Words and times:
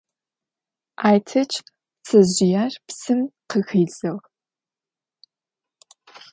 Айтэч 1.07 1.51
пцэжъыер 2.03 2.73
псым 2.87 3.19
къыхидзыгъ. 3.49 4.25